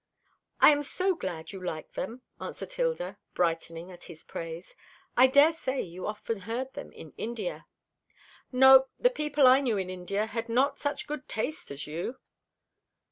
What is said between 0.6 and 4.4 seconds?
am so glad you like them," answered Hilda, brightening at his